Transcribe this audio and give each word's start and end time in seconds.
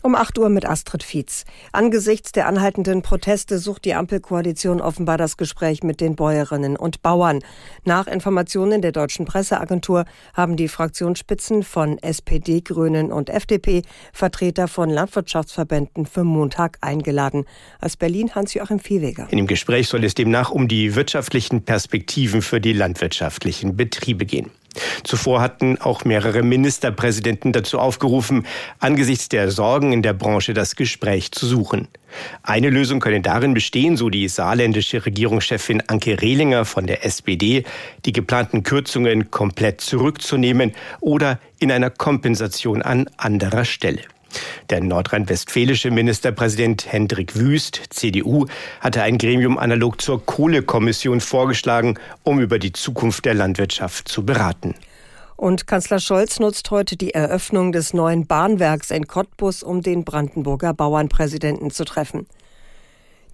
Um 0.00 0.14
8 0.14 0.38
Uhr 0.38 0.48
mit 0.48 0.64
Astrid 0.64 1.02
Fietz. 1.02 1.44
Angesichts 1.72 2.30
der 2.30 2.46
anhaltenden 2.46 3.02
Proteste 3.02 3.58
sucht 3.58 3.84
die 3.84 3.94
Ampelkoalition 3.94 4.80
offenbar 4.80 5.18
das 5.18 5.36
Gespräch 5.36 5.82
mit 5.82 6.00
den 6.00 6.14
Bäuerinnen 6.14 6.76
und 6.76 7.02
Bauern. 7.02 7.40
Nach 7.84 8.06
Informationen 8.06 8.80
der 8.80 8.92
deutschen 8.92 9.26
Presseagentur 9.26 10.04
haben 10.34 10.56
die 10.56 10.68
Fraktionsspitzen 10.68 11.64
von 11.64 11.98
SPD, 11.98 12.60
Grünen 12.60 13.10
und 13.10 13.28
FDP 13.28 13.82
Vertreter 14.12 14.68
von 14.68 14.88
Landwirtschaftsverbänden 14.88 16.06
für 16.06 16.22
Montag 16.22 16.78
eingeladen. 16.80 17.44
Aus 17.80 17.96
Berlin 17.96 18.32
Hans-Joachim 18.36 18.78
Viehweger. 18.78 19.26
In 19.30 19.38
dem 19.38 19.48
Gespräch 19.48 19.88
soll 19.88 20.04
es 20.04 20.14
demnach 20.14 20.52
um 20.52 20.68
die 20.68 20.94
wirtschaftlichen 20.94 21.62
Perspektiven 21.62 22.40
für 22.40 22.60
die 22.60 22.72
landwirtschaftlichen 22.72 23.76
Betriebe 23.76 24.26
gehen. 24.26 24.52
Zuvor 25.04 25.40
hatten 25.40 25.78
auch 25.80 26.04
mehrere 26.04 26.42
Ministerpräsidenten 26.42 27.52
dazu 27.52 27.78
aufgerufen, 27.78 28.46
angesichts 28.78 29.28
der 29.28 29.50
Sorgen 29.50 29.92
in 29.92 30.02
der 30.02 30.12
Branche 30.12 30.54
das 30.54 30.76
Gespräch 30.76 31.32
zu 31.32 31.46
suchen. 31.46 31.88
Eine 32.42 32.70
Lösung 32.70 33.00
könne 33.00 33.20
darin 33.20 33.54
bestehen, 33.54 33.96
so 33.96 34.10
die 34.10 34.28
saarländische 34.28 35.04
Regierungschefin 35.04 35.82
Anke 35.88 36.20
Rehlinger 36.20 36.64
von 36.64 36.86
der 36.86 37.04
SPD, 37.04 37.64
die 38.04 38.12
geplanten 38.12 38.62
Kürzungen 38.62 39.30
komplett 39.30 39.80
zurückzunehmen 39.80 40.72
oder 41.00 41.38
in 41.58 41.70
einer 41.70 41.90
Kompensation 41.90 42.82
an 42.82 43.08
anderer 43.16 43.64
Stelle. 43.64 44.00
Der 44.70 44.80
nordrhein-westfälische 44.80 45.90
Ministerpräsident 45.90 46.92
Hendrik 46.92 47.36
Wüst, 47.36 47.80
CDU, 47.90 48.46
hatte 48.80 49.02
ein 49.02 49.18
Gremium 49.18 49.58
analog 49.58 50.00
zur 50.00 50.24
Kohlekommission 50.24 51.20
vorgeschlagen, 51.20 51.98
um 52.22 52.40
über 52.40 52.58
die 52.58 52.72
Zukunft 52.72 53.24
der 53.24 53.34
Landwirtschaft 53.34 54.08
zu 54.08 54.24
beraten. 54.24 54.74
Und 55.36 55.68
Kanzler 55.68 56.00
Scholz 56.00 56.40
nutzt 56.40 56.70
heute 56.72 56.96
die 56.96 57.14
Eröffnung 57.14 57.70
des 57.70 57.94
neuen 57.94 58.26
Bahnwerks 58.26 58.90
in 58.90 59.06
Cottbus, 59.06 59.62
um 59.62 59.82
den 59.82 60.04
Brandenburger 60.04 60.74
Bauernpräsidenten 60.74 61.70
zu 61.70 61.84
treffen. 61.84 62.26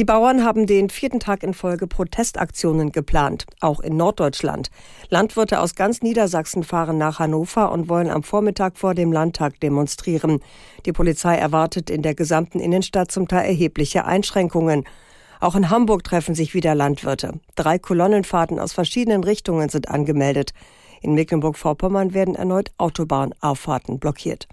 Die 0.00 0.06
Bauern 0.06 0.46
haben 0.46 0.64
den 0.64 0.88
vierten 0.88 1.20
Tag 1.20 1.42
in 1.42 1.52
Folge 1.52 1.86
Protestaktionen 1.86 2.90
geplant, 2.90 3.44
auch 3.60 3.80
in 3.80 3.98
Norddeutschland. 3.98 4.70
Landwirte 5.10 5.60
aus 5.60 5.74
ganz 5.74 6.00
Niedersachsen 6.00 6.64
fahren 6.64 6.96
nach 6.96 7.18
Hannover 7.18 7.70
und 7.70 7.90
wollen 7.90 8.08
am 8.08 8.22
Vormittag 8.22 8.78
vor 8.78 8.94
dem 8.94 9.12
Landtag 9.12 9.60
demonstrieren. 9.60 10.40
Die 10.86 10.94
Polizei 10.94 11.36
erwartet 11.36 11.90
in 11.90 12.00
der 12.00 12.14
gesamten 12.14 12.60
Innenstadt 12.60 13.12
zum 13.12 13.28
Teil 13.28 13.44
erhebliche 13.44 14.06
Einschränkungen. 14.06 14.84
Auch 15.38 15.54
in 15.54 15.68
Hamburg 15.68 16.02
treffen 16.02 16.34
sich 16.34 16.54
wieder 16.54 16.74
Landwirte. 16.74 17.34
Drei 17.54 17.78
Kolonnenfahrten 17.78 18.58
aus 18.58 18.72
verschiedenen 18.72 19.22
Richtungen 19.22 19.68
sind 19.68 19.90
angemeldet. 19.90 20.54
In 21.02 21.12
Mecklenburg-Vorpommern 21.12 22.14
werden 22.14 22.36
erneut 22.36 22.72
Autobahnauffahrten 22.78 23.98
blockiert. 23.98 24.48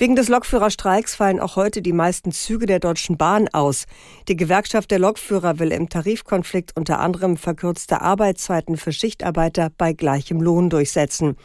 Wegen 0.00 0.16
des 0.16 0.28
Lokführerstreiks 0.30 1.14
fallen 1.14 1.40
auch 1.40 1.56
heute 1.56 1.82
die 1.82 1.92
meisten 1.92 2.32
Züge 2.32 2.64
der 2.64 2.80
Deutschen 2.80 3.18
Bahn 3.18 3.48
aus. 3.52 3.84
Die 4.28 4.36
Gewerkschaft 4.36 4.90
der 4.90 4.98
Lokführer 4.98 5.58
will 5.58 5.72
im 5.72 5.90
Tarifkonflikt 5.90 6.74
unter 6.74 7.00
anderem 7.00 7.36
verkürzte 7.36 8.00
Arbeitszeiten 8.00 8.78
für 8.78 8.92
Schichtarbeiter 8.92 9.68
bei 9.76 9.92
gleichem 9.92 10.40
Lohn 10.40 10.70
durchsetzen. 10.70 11.36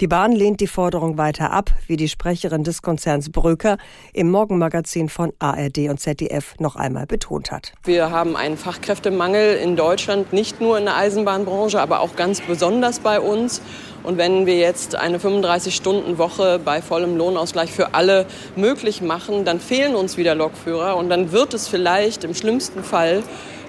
Die 0.00 0.06
Bahn 0.06 0.32
lehnt 0.32 0.60
die 0.60 0.66
Forderung 0.66 1.18
weiter 1.18 1.52
ab, 1.52 1.72
wie 1.86 1.98
die 1.98 2.08
Sprecherin 2.08 2.64
des 2.64 2.80
Konzerns 2.80 3.28
Bröker 3.28 3.76
im 4.14 4.30
Morgenmagazin 4.30 5.10
von 5.10 5.34
ARD 5.38 5.90
und 5.90 6.00
ZDF 6.00 6.54
noch 6.58 6.76
einmal 6.76 7.04
betont 7.04 7.52
hat. 7.52 7.74
Wir 7.84 8.10
haben 8.10 8.34
einen 8.34 8.56
Fachkräftemangel 8.56 9.56
in 9.56 9.76
Deutschland, 9.76 10.32
nicht 10.32 10.58
nur 10.58 10.78
in 10.78 10.86
der 10.86 10.96
Eisenbahnbranche, 10.96 11.78
aber 11.78 12.00
auch 12.00 12.16
ganz 12.16 12.40
besonders 12.40 13.00
bei 13.00 13.20
uns. 13.20 13.60
Und 14.02 14.16
wenn 14.18 14.46
wir 14.46 14.56
jetzt 14.56 14.94
eine 14.94 15.18
35-Stunden-Woche 15.18 16.60
bei 16.64 16.80
vollem 16.80 17.16
Lohnausgleich 17.16 17.70
für 17.70 17.94
alle 17.94 18.26
möglich 18.56 19.02
machen, 19.02 19.44
dann 19.44 19.60
fehlen 19.60 19.94
uns 19.94 20.16
wieder 20.16 20.34
Lokführer 20.34 20.96
und 20.96 21.10
dann 21.10 21.32
wird 21.32 21.54
es 21.54 21.68
vielleicht 21.68 22.24
im 22.24 22.34
schlimmsten 22.34 22.82
Fall 22.82 23.22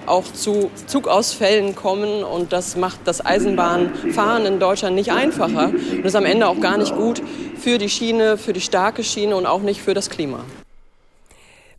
auch 0.06 0.24
zu 0.24 0.70
Zugausfällen 0.86 1.74
kommen 1.74 2.24
und 2.24 2.52
das 2.52 2.76
macht 2.76 3.00
das 3.04 3.24
Eisenbahnfahren 3.24 4.46
in 4.46 4.58
Deutschland 4.58 4.96
nicht 4.96 5.12
einfacher 5.12 5.68
und 5.68 6.04
ist 6.04 6.16
am 6.16 6.24
Ende 6.24 6.48
auch 6.48 6.60
gar 6.60 6.76
nicht 6.76 6.94
gut 6.96 7.22
für 7.56 7.78
die 7.78 7.88
Schiene, 7.88 8.36
für 8.36 8.52
die 8.52 8.60
starke 8.60 9.04
Schiene 9.04 9.36
und 9.36 9.46
auch 9.46 9.62
nicht 9.62 9.80
für 9.80 9.94
das 9.94 10.10
Klima. 10.10 10.40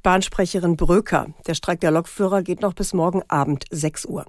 Bahnsprecherin 0.03 0.75
Bröker. 0.75 1.28
Der 1.47 1.53
Streik 1.53 1.80
der 1.80 1.91
Lokführer 1.91 2.44
geht 2.44 2.62
noch 2.62 2.74
bis 2.74 2.94
morgen 2.94 3.24
Abend 3.30 3.66
6 3.72 4.06
Uhr. 4.06 4.25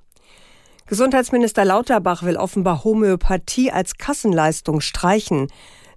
Gesundheitsminister 0.86 1.64
Lauterbach 1.64 2.24
will 2.24 2.36
offenbar 2.36 2.84
Homöopathie 2.84 3.72
als 3.72 3.96
Kassenleistung 3.96 4.82
streichen. 4.82 5.48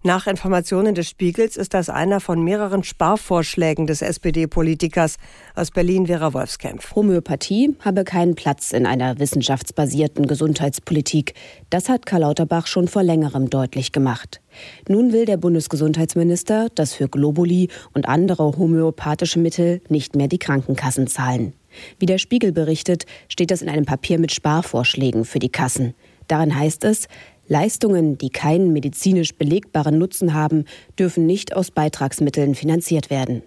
Nach 0.01 0.27
Informationen 0.27 0.95
des 0.95 1.09
Spiegels 1.09 1.57
ist 1.57 1.73
das 1.73 1.89
einer 1.89 2.21
von 2.21 2.41
mehreren 2.41 2.85
Sparvorschlägen 2.85 3.85
des 3.85 4.01
SPD-Politikers 4.01 5.17
aus 5.55 5.71
Berlin, 5.71 6.07
Vera 6.07 6.33
Wolfskämpf. 6.33 6.95
Homöopathie 6.95 7.75
habe 7.83 8.05
keinen 8.05 8.35
Platz 8.35 8.71
in 8.71 8.85
einer 8.85 9.19
wissenschaftsbasierten 9.19 10.25
Gesundheitspolitik. 10.25 11.33
Das 11.69 11.89
hat 11.89 12.05
Karl 12.05 12.21
Lauterbach 12.21 12.67
schon 12.67 12.87
vor 12.87 13.03
längerem 13.03 13.49
deutlich 13.49 13.91
gemacht. 13.91 14.39
Nun 14.87 15.11
will 15.11 15.25
der 15.25 15.35
Bundesgesundheitsminister, 15.35 16.69
dass 16.73 16.93
für 16.93 17.09
Globuli 17.09 17.67
und 17.93 18.07
andere 18.07 18.57
homöopathische 18.57 19.39
Mittel 19.39 19.81
nicht 19.89 20.15
mehr 20.15 20.29
die 20.29 20.39
Krankenkassen 20.39 21.07
zahlen. 21.07 21.51
Wie 21.99 22.05
der 22.05 22.17
Spiegel 22.17 22.51
berichtet, 22.51 23.05
steht 23.27 23.51
das 23.51 23.61
in 23.61 23.69
einem 23.69 23.85
Papier 23.85 24.19
mit 24.19 24.31
Sparvorschlägen 24.31 25.25
für 25.25 25.39
die 25.39 25.49
Kassen. 25.49 25.93
Darin 26.27 26.57
heißt 26.57 26.83
es, 26.83 27.07
Leistungen, 27.47 28.17
die 28.17 28.29
keinen 28.29 28.73
medizinisch 28.73 29.35
belegbaren 29.35 29.97
Nutzen 29.97 30.33
haben, 30.33 30.65
dürfen 30.99 31.25
nicht 31.25 31.55
aus 31.55 31.71
Beitragsmitteln 31.71 32.55
finanziert 32.55 33.09
werden. 33.09 33.41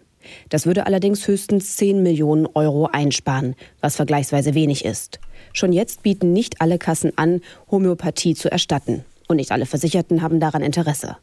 Das 0.49 0.67
würde 0.67 0.87
allerdings 0.87 1.27
höchstens 1.27 1.77
10 1.77 2.03
Millionen 2.03 2.47
Euro 2.55 2.87
einsparen, 2.87 3.55
was 3.81 3.97
vergleichsweise 3.97 4.55
wenig 4.55 4.85
ist. 4.85 5.19
Schon 5.53 5.73
jetzt 5.73 6.03
bieten 6.03 6.33
nicht 6.33 6.61
alle 6.61 6.79
Kassen 6.79 7.13
an, 7.17 7.41
Homöopathie 7.71 8.35
zu 8.35 8.51
erstatten. 8.51 9.05
Und 9.29 9.37
nicht 9.37 9.53
alle 9.53 9.67
Versicherten 9.67 10.23
haben 10.23 10.41
daran 10.41 10.63
Interesse. 10.63 11.17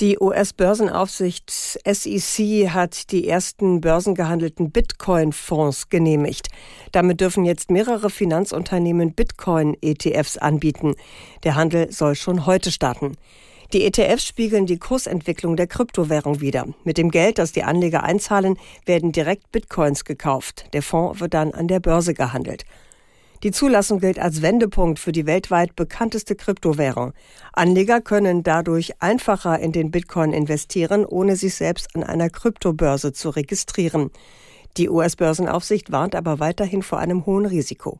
Die 0.00 0.18
US-Börsenaufsicht 0.18 1.50
SEC 1.50 2.70
hat 2.70 3.12
die 3.12 3.28
ersten 3.28 3.82
börsengehandelten 3.82 4.70
Bitcoin-Fonds 4.70 5.90
genehmigt. 5.90 6.48
Damit 6.90 7.20
dürfen 7.20 7.44
jetzt 7.44 7.70
mehrere 7.70 8.08
Finanzunternehmen 8.08 9.12
Bitcoin-ETFs 9.12 10.38
anbieten. 10.38 10.94
Der 11.44 11.54
Handel 11.54 11.92
soll 11.92 12.14
schon 12.14 12.46
heute 12.46 12.72
starten. 12.72 13.18
Die 13.74 13.84
ETFs 13.84 14.26
spiegeln 14.26 14.64
die 14.64 14.78
Kursentwicklung 14.78 15.56
der 15.56 15.66
Kryptowährung 15.66 16.40
wider. 16.40 16.66
Mit 16.84 16.96
dem 16.96 17.10
Geld, 17.10 17.36
das 17.36 17.52
die 17.52 17.64
Anleger 17.64 18.02
einzahlen, 18.02 18.56
werden 18.86 19.12
direkt 19.12 19.52
Bitcoins 19.52 20.06
gekauft. 20.06 20.64
Der 20.72 20.82
Fonds 20.82 21.20
wird 21.20 21.34
dann 21.34 21.52
an 21.52 21.68
der 21.68 21.80
Börse 21.80 22.14
gehandelt. 22.14 22.64
Die 23.42 23.52
Zulassung 23.52 24.00
gilt 24.00 24.18
als 24.18 24.42
Wendepunkt 24.42 24.98
für 24.98 25.12
die 25.12 25.24
weltweit 25.24 25.74
bekannteste 25.74 26.36
Kryptowährung. 26.36 27.14
Anleger 27.54 28.02
können 28.02 28.42
dadurch 28.42 29.00
einfacher 29.00 29.58
in 29.58 29.72
den 29.72 29.90
Bitcoin 29.90 30.34
investieren, 30.34 31.06
ohne 31.06 31.36
sich 31.36 31.54
selbst 31.54 31.96
an 31.96 32.02
einer 32.02 32.28
Kryptobörse 32.28 33.14
zu 33.14 33.30
registrieren. 33.30 34.10
Die 34.76 34.90
US-Börsenaufsicht 34.90 35.90
warnt 35.90 36.14
aber 36.14 36.38
weiterhin 36.38 36.82
vor 36.82 36.98
einem 36.98 37.24
hohen 37.24 37.46
Risiko. 37.46 37.96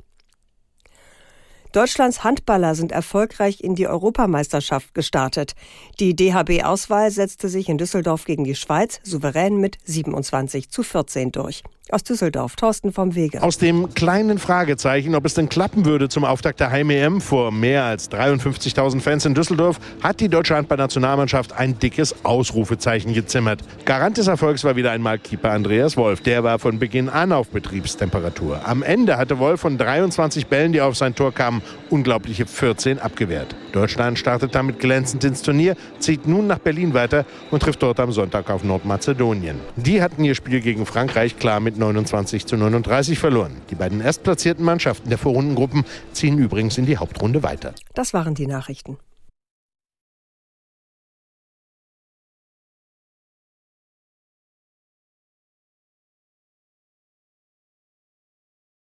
Deutschlands 1.73 2.25
Handballer 2.25 2.75
sind 2.75 2.91
erfolgreich 2.91 3.63
in 3.63 3.77
die 3.77 3.87
Europameisterschaft 3.87 4.93
gestartet. 4.93 5.53
Die 6.01 6.17
DHB-Auswahl 6.17 7.13
setzte 7.13 7.49
sich 7.49 7.69
in 7.69 7.79
Düsseldorf 7.79 8.25
gegen 8.25 8.43
die 8.43 8.57
Schweiz 8.57 8.99
souverän 9.05 9.59
mit 9.59 9.79
27 9.85 10.69
zu 10.71 10.83
14 10.83 11.31
durch. 11.31 11.63
Aus 11.93 12.05
Düsseldorf, 12.05 12.55
Thorsten 12.55 12.93
vom 12.93 13.17
Wege. 13.17 13.43
Aus 13.43 13.59
dem 13.59 13.93
kleinen 13.95 14.39
Fragezeichen, 14.39 15.17
ob 15.17 15.25
es 15.25 15.35
denn 15.35 15.49
klappen 15.49 15.85
würde 15.85 16.09
zum 16.09 16.25
Auftakt 16.25 16.61
der 16.61 16.71
Heim-EM 16.71 17.21
vor 17.21 17.51
mehr 17.51 17.83
als 17.85 18.09
53.000 18.13 19.01
Fans 19.01 19.25
in 19.25 19.35
Düsseldorf, 19.35 19.81
hat 20.01 20.21
die 20.21 20.29
deutsche 20.29 20.55
Handballnationalmannschaft 20.55 21.53
ein 21.53 21.81
dickes 21.81 22.25
Ausrufezeichen 22.25 23.13
gezimmert. 23.13 23.63
Garant 23.87 24.19
des 24.19 24.29
Erfolgs 24.29 24.63
war 24.63 24.77
wieder 24.77 24.93
einmal 24.93 25.19
Keeper 25.19 25.51
Andreas 25.51 25.97
Wolf. 25.97 26.21
Der 26.21 26.45
war 26.45 26.61
von 26.61 26.79
Beginn 26.79 27.09
an 27.09 27.33
auf 27.33 27.49
Betriebstemperatur. 27.49 28.61
Am 28.65 28.85
Ende 28.85 29.17
hatte 29.17 29.41
Wolf 29.41 29.61
von 29.61 29.77
23 29.77 30.47
Bällen, 30.47 30.73
die 30.73 30.81
auf 30.81 30.97
sein 30.97 31.17
Tor 31.17 31.35
kamen, 31.35 31.60
unglaubliche 31.91 32.47
14 32.47 32.99
abgewehrt. 32.99 33.55
Deutschland 33.73 34.19
startet 34.19 34.55
damit 34.55 34.79
glänzend 34.79 35.25
ins 35.25 35.43
Turnier, 35.43 35.77
zieht 35.99 36.27
nun 36.27 36.47
nach 36.47 36.59
Berlin 36.59 36.95
weiter 36.95 37.25
und 37.51 37.63
trifft 37.63 37.83
dort 37.83 38.01
am 38.01 38.13
Sonntag 38.13 38.51
auf 38.51 38.65
Nordmazedonien. 38.65 39.57
Die 39.77 40.03
hatten 40.03 40.25
ihr 40.25 40.35
Spiel 40.35 40.61
gegen 40.61 40.87
Frankreich 40.87 41.39
klar 41.39 41.61
mit 41.61 41.79
29 41.79 42.47
zu 42.47 42.57
39 42.57 43.19
verloren. 43.19 43.57
Die 43.71 43.75
beiden 43.75 44.01
erstplatzierten 44.01 44.65
Mannschaften 44.65 45.09
der 45.09 45.19
Vorrundengruppen 45.19 45.85
ziehen 46.13 46.39
übrigens 46.39 46.79
in 46.79 46.87
die 46.87 46.99
Hauptrunde 46.99 47.43
weiter. 47.43 47.75
Das 47.95 48.13
waren 48.15 48.35
die 48.35 48.47
Nachrichten. 48.47 48.99